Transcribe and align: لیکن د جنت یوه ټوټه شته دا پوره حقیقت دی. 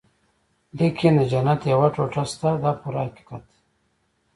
لیکن 0.77 1.11
د 1.19 1.21
جنت 1.31 1.61
یوه 1.73 1.87
ټوټه 1.95 2.23
شته 2.31 2.49
دا 2.63 2.71
پوره 2.81 3.01
حقیقت 3.07 3.43
دی. 3.49 3.59